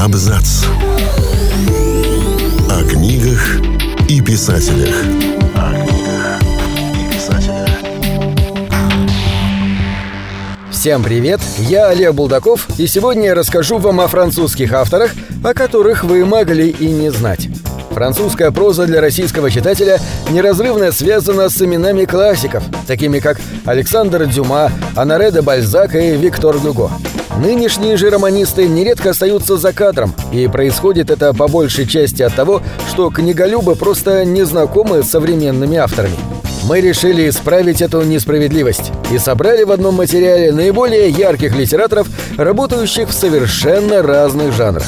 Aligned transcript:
Абзац. 0.00 0.64
О 2.70 2.84
книгах 2.88 3.60
и 4.08 4.22
писателях. 4.22 4.94
О 5.54 5.74
книгах 5.74 6.40
и 6.94 7.14
писателях. 7.14 7.68
Всем 10.70 11.02
привет, 11.02 11.40
я 11.58 11.88
Олег 11.88 12.14
Булдаков, 12.14 12.66
и 12.78 12.86
сегодня 12.86 13.26
я 13.26 13.34
расскажу 13.34 13.76
вам 13.76 14.00
о 14.00 14.08
французских 14.08 14.72
авторах, 14.72 15.10
о 15.44 15.52
которых 15.52 16.02
вы 16.02 16.24
могли 16.24 16.70
и 16.70 16.86
не 16.86 17.10
знать. 17.10 17.50
Французская 17.90 18.52
проза 18.52 18.86
для 18.86 19.02
российского 19.02 19.50
читателя 19.50 20.00
неразрывно 20.30 20.92
связана 20.92 21.50
с 21.50 21.60
именами 21.60 22.06
классиков, 22.06 22.64
такими 22.86 23.18
как 23.18 23.38
Александр 23.66 24.24
Дюма, 24.24 24.72
Анаре 24.96 25.30
де 25.30 25.42
Бальзак 25.42 25.94
и 25.94 26.16
Виктор 26.16 26.56
Гюго. 26.56 26.90
Нынешние 27.38 27.96
же 27.96 28.10
романисты 28.10 28.66
нередко 28.68 29.10
остаются 29.10 29.56
за 29.56 29.72
кадром, 29.72 30.14
и 30.32 30.46
происходит 30.48 31.10
это 31.10 31.32
по 31.32 31.48
большей 31.48 31.86
части 31.86 32.22
от 32.22 32.34
того, 32.34 32.60
что 32.90 33.10
книголюбы 33.10 33.76
просто 33.76 34.24
не 34.24 34.42
знакомы 34.44 35.02
с 35.02 35.10
современными 35.10 35.76
авторами. 35.76 36.16
Мы 36.64 36.80
решили 36.80 37.28
исправить 37.28 37.80
эту 37.80 38.02
несправедливость 38.02 38.92
и 39.10 39.18
собрали 39.18 39.64
в 39.64 39.70
одном 39.70 39.94
материале 39.94 40.52
наиболее 40.52 41.08
ярких 41.08 41.56
литераторов, 41.56 42.08
работающих 42.36 43.08
в 43.08 43.14
совершенно 43.14 44.02
разных 44.02 44.52
жанрах. 44.52 44.86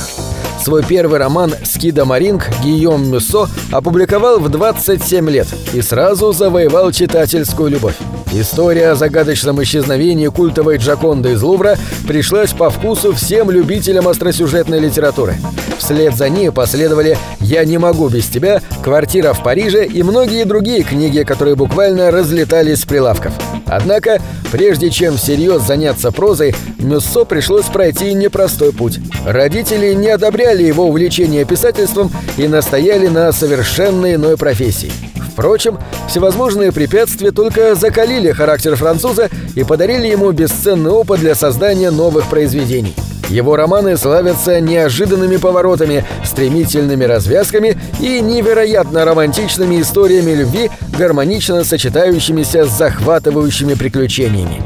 Свой 0.62 0.84
первый 0.84 1.19
роман 1.19 1.52
«Скида 1.65 2.05
Маринг» 2.05 2.48
Гийом 2.62 3.11
Мюссо 3.11 3.48
опубликовал 3.73 4.39
в 4.39 4.48
27 4.48 5.29
лет 5.29 5.48
и 5.73 5.83
сразу 5.83 6.30
завоевал 6.30 6.93
читательскую 6.93 7.69
любовь. 7.69 7.97
История 8.33 8.91
о 8.91 8.95
загадочном 8.95 9.61
исчезновении 9.65 10.29
культовой 10.29 10.77
Джаконды 10.77 11.33
из 11.33 11.43
Лувра 11.43 11.77
пришлась 12.07 12.52
по 12.52 12.71
вкусу 12.71 13.13
всем 13.13 13.51
любителям 13.51 14.07
остросюжетной 14.07 14.79
литературы. 14.79 15.35
Вслед 15.79 16.15
за 16.15 16.29
ней 16.29 16.52
последовали 16.52 17.19
«Я 17.41 17.65
не 17.65 17.76
могу 17.76 18.09
без 18.09 18.29
тебя», 18.29 18.63
«Квартира 18.85 19.32
в 19.32 19.43
Париже» 19.43 19.85
и 19.85 20.04
многие 20.04 20.45
другие 20.45 20.85
книги, 20.85 21.24
которые 21.24 21.57
буквально 21.57 22.13
разлетались 22.13 22.82
с 22.82 22.85
прилавков. 22.85 23.32
Однако, 23.66 24.21
прежде 24.52 24.91
чем 24.91 25.16
всерьез 25.16 25.63
заняться 25.63 26.13
прозой, 26.13 26.54
Мюссо 26.79 27.24
пришлось 27.24 27.65
пройти 27.66 28.13
непростой 28.13 28.73
путь. 28.73 29.01
Родители 29.26 29.95
не 29.95 30.09
одобряли 30.09 30.51
его 30.60 30.86
увлечение 30.86 31.45
писательством 31.46 32.10
и 32.36 32.46
настояли 32.48 33.08
на 33.08 33.32
совершенно 33.32 34.12
иной 34.12 34.36
профессии. 34.36 34.92
Впрочем, 35.32 35.78
всевозможные 36.08 36.72
препятствия 36.72 37.30
только 37.30 37.74
закалили 37.74 38.32
характер 38.32 38.76
француза 38.76 39.30
и 39.56 39.64
подарили 39.64 40.08
ему 40.08 40.30
бесценный 40.32 40.90
опыт 40.90 41.20
для 41.20 41.34
создания 41.34 41.90
новых 41.90 42.28
произведений. 42.28 42.95
Его 43.30 43.56
романы 43.56 43.96
славятся 43.96 44.60
неожиданными 44.60 45.38
поворотами, 45.38 46.04
стремительными 46.23 47.04
развязками 47.04 47.78
и 47.98 48.20
невероятно 48.20 49.06
романтичными 49.06 49.80
историями 49.80 50.32
любви, 50.32 50.70
гармонично 50.98 51.64
сочетающимися 51.64 52.66
с 52.66 52.76
захватывающими 52.76 53.73
приключениями. 53.73 54.62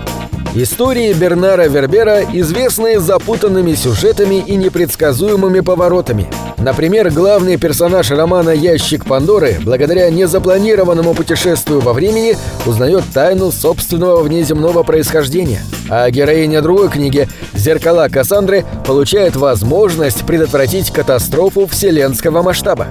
Истории 0.58 1.12
Бернара 1.12 1.68
Вербера 1.68 2.22
известны 2.32 2.98
запутанными 2.98 3.74
сюжетами 3.74 4.36
и 4.36 4.56
непредсказуемыми 4.56 5.60
поворотами. 5.60 6.28
Например, 6.56 7.10
главный 7.10 7.58
персонаж 7.58 8.10
романа 8.10 8.48
«Ящик 8.48 9.04
Пандоры» 9.04 9.58
благодаря 9.62 10.08
незапланированному 10.08 11.12
путешествию 11.12 11.80
во 11.80 11.92
времени 11.92 12.38
узнает 12.64 13.04
тайну 13.12 13.52
собственного 13.52 14.22
внеземного 14.22 14.82
происхождения, 14.82 15.60
а 15.90 16.08
героиня 16.08 16.62
другой 16.62 16.88
книги 16.88 17.28
«Зеркала 17.52 18.08
Кассандры» 18.08 18.64
получает 18.86 19.36
возможность 19.36 20.24
предотвратить 20.24 20.90
катастрофу 20.90 21.66
вселенского 21.66 22.42
масштаба. 22.42 22.86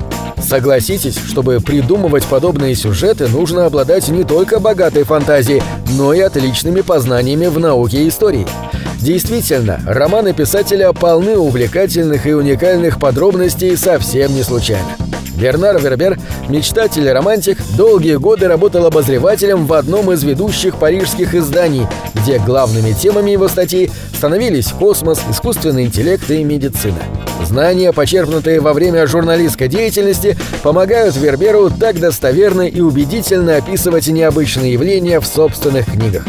Согласитесь, 0.45 1.17
чтобы 1.17 1.59
придумывать 1.59 2.23
подобные 2.25 2.75
сюжеты, 2.75 3.27
нужно 3.27 3.65
обладать 3.65 4.07
не 4.09 4.23
только 4.23 4.59
богатой 4.59 5.03
фантазией, 5.03 5.63
но 5.97 6.13
и 6.13 6.19
отличными 6.19 6.81
познаниями 6.81 7.47
в 7.47 7.59
науке 7.59 8.03
и 8.03 8.09
истории. 8.09 8.47
Действительно, 8.99 9.81
романы 9.87 10.33
писателя 10.33 10.93
полны 10.93 11.35
увлекательных 11.35 12.27
и 12.27 12.33
уникальных 12.33 12.99
подробностей 12.99 13.75
совсем 13.75 14.35
не 14.35 14.43
случайно. 14.43 14.95
Бернар 15.37 15.79
Вербер, 15.79 16.17
мечтатель 16.47 17.05
и 17.05 17.09
романтик, 17.09 17.57
долгие 17.77 18.15
годы 18.15 18.47
работал 18.47 18.85
обозревателем 18.85 19.65
в 19.65 19.73
одном 19.73 20.11
из 20.11 20.23
ведущих 20.23 20.77
парижских 20.77 21.35
изданий, 21.35 21.87
где 22.13 22.39
главными 22.39 22.93
темами 22.93 23.31
его 23.31 23.47
статей 23.47 23.91
становились 24.15 24.67
космос, 24.67 25.19
искусственный 25.29 25.85
интеллект 25.85 26.29
и 26.31 26.43
медицина. 26.43 26.99
Знания, 27.43 27.91
почерпнутые 27.91 28.61
во 28.61 28.73
время 28.73 29.05
журналистской 29.07 29.67
деятельности, 29.67 30.37
помогают 30.63 31.15
Верберу 31.15 31.69
так 31.69 31.99
достоверно 31.99 32.63
и 32.63 32.79
убедительно 32.79 33.57
описывать 33.57 34.07
необычные 34.07 34.73
явления 34.73 35.19
в 35.19 35.27
собственных 35.27 35.85
книгах. 35.85 36.23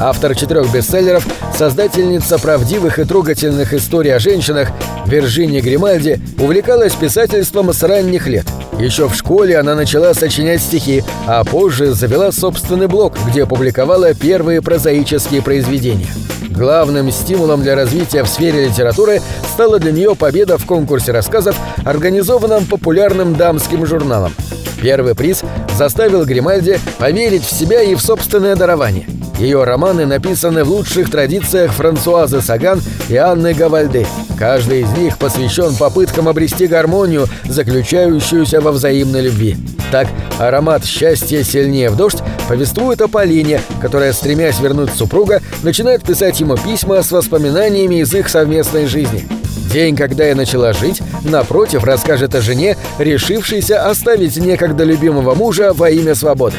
Автор 0.00 0.36
четырех 0.36 0.72
бестселлеров, 0.72 1.26
создательница 1.56 2.38
правдивых 2.38 3.00
и 3.00 3.04
трогательных 3.04 3.74
историй 3.74 4.14
о 4.14 4.20
женщинах, 4.20 4.68
Виржиния 5.06 5.60
Гримальди 5.60 6.20
увлекалась 6.38 6.94
писательством 6.94 7.72
с 7.72 7.82
ранних 7.82 8.28
лет. 8.28 8.46
Еще 8.78 9.08
в 9.08 9.14
школе 9.14 9.58
она 9.58 9.74
начала 9.74 10.14
сочинять 10.14 10.62
стихи, 10.62 11.02
а 11.26 11.42
позже 11.42 11.94
завела 11.94 12.30
собственный 12.30 12.86
блог, 12.86 13.16
где 13.28 13.44
публиковала 13.44 14.14
первые 14.14 14.62
прозаические 14.62 15.42
произведения. 15.42 16.06
Главным 16.48 17.10
стимулом 17.10 17.62
для 17.62 17.74
развития 17.74 18.22
в 18.22 18.28
сфере 18.28 18.66
литературы 18.66 19.20
стала 19.52 19.80
для 19.80 19.90
нее 19.90 20.14
победа 20.14 20.58
в 20.58 20.66
конкурсе 20.66 21.10
рассказов, 21.10 21.56
организованном 21.84 22.66
популярным 22.66 23.34
дамским 23.34 23.84
журналом. 23.84 24.32
Первый 24.80 25.14
приз 25.14 25.42
заставил 25.76 26.24
Гримальди 26.24 26.78
поверить 26.98 27.44
в 27.44 27.52
себя 27.52 27.82
и 27.82 27.94
в 27.94 28.00
собственное 28.00 28.56
дарование. 28.56 29.06
Ее 29.38 29.62
романы 29.62 30.04
написаны 30.04 30.64
в 30.64 30.70
лучших 30.70 31.10
традициях 31.10 31.72
Франсуазы 31.72 32.40
Саган 32.40 32.80
и 33.08 33.16
Анны 33.16 33.54
Гавальды. 33.54 34.06
Каждый 34.36 34.80
из 34.82 34.90
них 34.92 35.16
посвящен 35.16 35.76
попыткам 35.76 36.28
обрести 36.28 36.66
гармонию, 36.66 37.28
заключающуюся 37.44 38.60
во 38.60 38.72
взаимной 38.72 39.22
любви. 39.22 39.56
Так, 39.92 40.08
аромат 40.38 40.84
счастья 40.84 41.42
сильнее 41.44 41.90
в 41.90 41.96
дождь 41.96 42.18
повествует 42.48 43.00
о 43.00 43.08
Полине, 43.08 43.60
которая, 43.80 44.12
стремясь 44.12 44.60
вернуть 44.60 44.90
супруга, 44.90 45.40
начинает 45.62 46.02
писать 46.02 46.40
ему 46.40 46.56
письма 46.56 47.02
с 47.02 47.12
воспоминаниями 47.12 48.00
из 48.00 48.12
их 48.12 48.28
совместной 48.28 48.86
жизни. 48.86 49.26
День, 49.72 49.96
когда 49.96 50.24
я 50.24 50.34
начала 50.34 50.72
жить, 50.72 51.02
напротив, 51.24 51.84
расскажет 51.84 52.34
о 52.34 52.40
жене, 52.40 52.76
решившейся 52.98 53.88
оставить 53.88 54.36
некогда 54.38 54.84
любимого 54.84 55.34
мужа 55.34 55.72
во 55.74 55.90
имя 55.90 56.14
свободы. 56.14 56.56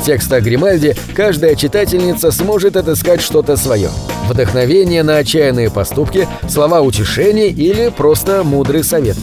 В 0.00 0.04
текстах 0.04 0.42
Гримальди 0.42 0.96
каждая 1.14 1.54
читательница 1.54 2.32
сможет 2.32 2.76
отыскать 2.76 3.20
что-то 3.20 3.56
свое. 3.56 3.90
Вдохновение 4.28 5.02
на 5.02 5.18
отчаянные 5.18 5.70
поступки, 5.70 6.26
слова 6.48 6.80
утешения 6.80 7.48
или 7.48 7.92
просто 7.96 8.42
мудрый 8.42 8.82
совет. 8.82 9.16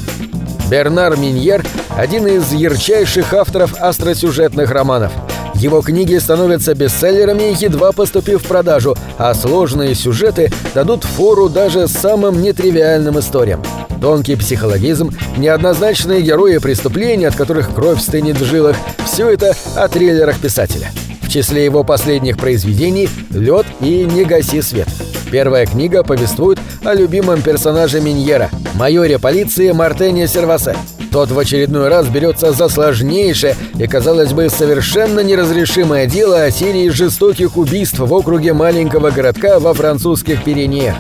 Бернар 0.70 1.18
Миньер– 1.18 1.64
один 1.98 2.28
из 2.28 2.54
ярчайших 2.54 3.34
авторов 3.34 3.82
остросюжетных 3.82 4.72
романов. 4.72 5.12
Его 5.60 5.82
книги 5.82 6.18
становятся 6.18 6.76
бестселлерами, 6.76 7.56
едва 7.64 7.92
поступив 7.92 8.44
в 8.44 8.48
продажу, 8.48 8.96
а 9.18 9.34
сложные 9.34 9.96
сюжеты 9.96 10.52
дадут 10.74 11.04
фору 11.04 11.50
даже 11.50 11.88
самым 11.88 12.42
нетривиальным 12.42 13.20
историям. 13.20 13.64
Тонкий 14.02 14.36
психологизм, 14.36 15.12
неоднозначные 15.38 16.22
герои 16.22 16.58
преступлений, 16.58 17.26
от 17.26 17.36
которых 17.36 17.74
кровь 17.74 18.02
стынет 18.02 18.38
в 18.40 18.46
жилах– 18.46 18.76
все 19.06 19.30
это 19.30 19.56
о 19.76 19.88
триллерах 19.88 20.40
писателя. 20.40 20.92
В 21.22 21.30
числе 21.30 21.64
его 21.64 21.84
последних 21.84 22.38
произведений 22.38 23.10
«Лед» 23.32 23.66
и 23.80 24.06
«Не 24.06 24.26
гаси 24.26 24.62
свет». 24.62 24.88
Первая 25.32 25.66
книга 25.66 26.04
повествует 26.04 26.60
о 26.84 26.94
любимом 26.94 27.42
персонаже 27.42 28.02
Миньера– 28.02 28.50
майоре 28.76 29.18
полиции 29.20 29.72
Мартене 29.72 30.28
Сервасе. 30.28 30.76
Тот 31.16 31.32
в 31.32 31.40
очередной 31.40 31.88
раз 31.88 32.10
берется 32.10 32.52
за 32.52 32.68
сложнейшее 32.68 33.56
и, 33.80 33.88
казалось 33.88 34.34
бы, 34.34 34.50
совершенно 34.50 35.22
неразрешимое 35.22 36.08
дело 36.08 36.44
о 36.44 36.52
серии 36.52 36.90
жестоких 36.90 37.56
убийств 37.56 38.00
в 38.00 38.14
округе 38.14 38.52
маленького 38.52 39.12
городка 39.12 39.62
во 39.62 39.74
французских 39.74 40.44
Пиренеях. 40.44 40.96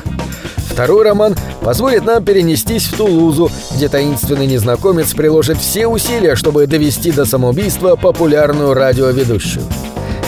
Второй 0.72 1.04
роман 1.04 1.36
позволит 1.60 2.06
нам 2.06 2.24
перенестись 2.24 2.86
в 2.86 2.96
Тулузу, 2.96 3.52
где 3.76 3.90
таинственный 3.90 4.48
незнакомец 4.48 5.14
приложит 5.14 5.58
все 5.58 5.86
усилия, 5.86 6.38
чтобы 6.38 6.66
довести 6.66 7.12
до 7.12 7.26
самоубийства 7.26 7.98
популярную 7.98 8.74
радиоведущую. 8.74 9.66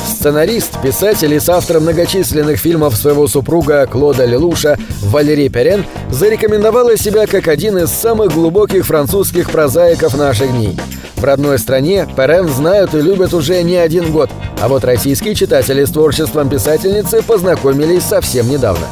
Сценарист, 0.08 0.82
писатель 0.82 1.34
и 1.34 1.40
соавтор 1.40 1.82
многочисленных 1.82 2.60
фильмов 2.60 2.96
своего 2.96 3.28
супруга 3.28 3.86
Клода 3.86 4.24
Лелуша 4.26 4.80
Валерий 5.04 5.50
Перен 5.50 5.86
зарекомендовала 6.10 6.98
себя 6.98 7.28
как 7.28 7.50
один 7.50 7.78
из 7.78 7.92
самых 7.92 8.34
глубоких 8.34 8.86
французских 8.86 9.52
прозаиков 9.52 10.18
наших 10.18 10.52
дней. 10.52 10.78
В 11.18 11.24
родной 11.24 11.60
стране 11.60 12.08
Перен 12.16 12.48
знают 12.48 12.96
и 12.96 13.02
любят 13.02 13.34
уже 13.34 13.62
не 13.64 13.76
один 13.76 14.12
год, 14.12 14.30
а 14.62 14.70
вот 14.70 14.86
российские 14.86 15.36
читатели 15.36 15.84
с 15.84 15.92
творчеством 15.92 16.50
писательницы 16.50 17.22
познакомились 17.22 18.04
совсем 18.04 18.50
недавно. 18.50 18.88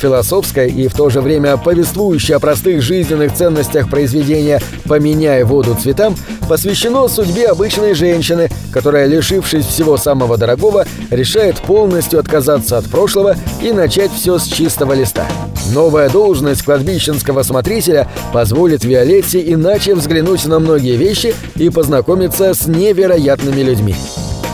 Философское 0.00 0.66
и 0.66 0.88
в 0.88 0.94
то 0.94 1.10
же 1.10 1.20
время 1.20 1.56
повествующее 1.56 2.36
о 2.36 2.40
простых 2.40 2.82
жизненных 2.82 3.34
ценностях 3.34 3.90
произведения 3.90 4.60
«Поменяй 4.84 5.44
воду 5.44 5.76
цветам» 5.80 6.16
посвящено 6.48 7.06
судьбе 7.06 7.46
обычной 7.46 7.94
женщины, 7.94 8.50
которая, 8.72 9.06
лишившись 9.06 9.66
всего 9.66 9.96
самого 9.96 10.36
дорогого, 10.36 10.86
решает 11.10 11.58
полностью 11.58 12.18
отказаться 12.18 12.78
от 12.78 12.86
прошлого 12.86 13.36
и 13.62 13.72
начать 13.72 14.10
все 14.12 14.38
с 14.38 14.46
чистого 14.46 14.94
листа. 14.94 15.26
Новая 15.72 16.08
должность 16.08 16.62
кладбищенского 16.62 17.42
смотрителя 17.42 18.08
позволит 18.32 18.84
Виолетте 18.84 19.40
иначе 19.52 19.94
взглянуть 19.94 20.44
на 20.46 20.58
многие 20.58 20.96
вещи 20.96 21.34
и 21.54 21.68
познакомиться 21.68 22.54
с 22.54 22.66
невероятными 22.66 23.60
людьми. 23.60 23.94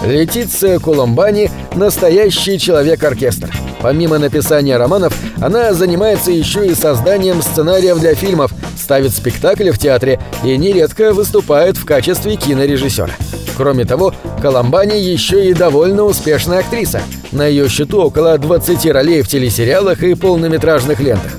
Летиция 0.04 0.78
Куламбани– 0.78 1.50
настоящий 1.75 2.58
человек-оркестр. 2.58 3.50
Помимо 3.81 4.19
написания 4.19 4.76
романов, 4.76 5.14
она 5.40 5.73
занимается 5.73 6.31
еще 6.31 6.67
и 6.67 6.75
созданием 6.75 7.43
сценариев 7.43 7.99
для 7.99 8.14
фильмов, 8.14 8.52
ставит 8.76 9.14
спектакли 9.14 9.70
в 9.70 9.78
театре 9.78 10.20
и 10.44 10.56
нередко 10.56 11.12
выступает 11.12 11.76
в 11.76 11.84
качестве 11.84 12.37
кинорежиссера. 12.37 13.11
Кроме 13.56 13.84
того, 13.84 14.12
Коломбани 14.43 14.99
еще 14.99 15.49
и 15.49 15.55
довольно 15.55 16.05
успешная 16.05 16.61
актриса. 16.61 17.00
На 17.32 17.46
ее 17.46 17.69
счету 17.69 18.02
около 18.02 18.37
20 18.37 18.87
ролей 18.93 19.23
в 19.23 19.28
телесериалах 19.28 20.02
и 20.02 20.14
полнометражных 20.14 21.00
лентах. 21.00 21.32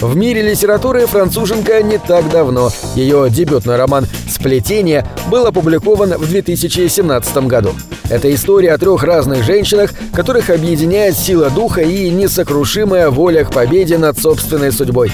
В 0.00 0.16
мире 0.16 0.42
литературы 0.42 1.06
француженка 1.06 1.82
не 1.82 1.98
так 1.98 2.28
давно. 2.30 2.70
Ее 2.96 3.28
дебютный 3.30 3.76
роман 3.76 4.06
«Сплетение» 4.28 5.06
был 5.30 5.46
опубликован 5.46 6.14
в 6.16 6.28
2017 6.28 7.46
году. 7.46 7.72
Это 8.10 8.34
история 8.34 8.72
о 8.72 8.78
трех 8.78 9.04
разных 9.04 9.44
женщинах, 9.44 9.92
которых 10.12 10.50
объединяет 10.50 11.16
сила 11.16 11.48
духа 11.48 11.80
и 11.80 12.10
несокрушимая 12.10 13.08
воля 13.08 13.44
к 13.44 13.52
победе 13.52 13.98
над 13.98 14.18
собственной 14.18 14.72
судьбой. 14.72 15.12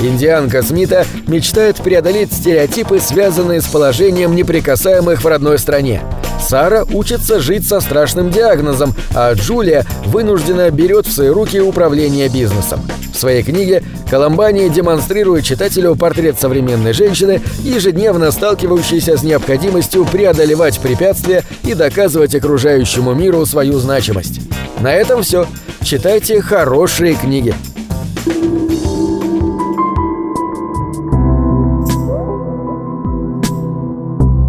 Индианка 0.00 0.62
Смита 0.62 1.04
мечтает 1.26 1.76
преодолеть 1.78 2.32
стереотипы, 2.32 3.00
связанные 3.00 3.60
с 3.60 3.66
положением 3.66 4.36
неприкасаемых 4.36 5.22
в 5.22 5.26
родной 5.26 5.58
стране. 5.58 6.02
Сара 6.46 6.84
учится 6.84 7.40
жить 7.40 7.66
со 7.66 7.80
страшным 7.80 8.30
диагнозом, 8.30 8.94
а 9.14 9.32
Джулия 9.34 9.84
вынуждена 10.04 10.70
берет 10.70 11.06
в 11.06 11.12
свои 11.12 11.28
руки 11.28 11.60
управление 11.60 12.28
бизнесом. 12.28 12.80
В 13.12 13.18
своей 13.18 13.42
книге 13.42 13.82
Коломбани 14.08 14.68
демонстрирует 14.68 15.44
читателю 15.44 15.96
портрет 15.96 16.38
современной 16.38 16.92
женщины, 16.92 17.40
ежедневно 17.62 18.30
сталкивающейся 18.30 19.16
с 19.16 19.24
необходимостью 19.24 20.04
преодолевать 20.04 20.78
препятствия 20.78 21.42
и 21.64 21.74
доказывать 21.74 22.34
окружающему 22.34 23.12
миру 23.14 23.44
свою 23.44 23.78
значимость. 23.80 24.40
На 24.80 24.92
этом 24.92 25.22
все. 25.22 25.46
Читайте 25.82 26.40
хорошие 26.40 27.14
книги. 27.14 27.54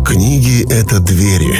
Книги— 0.05 0.65
это 0.71 0.99
двери, 0.99 1.59